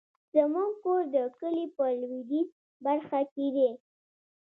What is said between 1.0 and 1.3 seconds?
د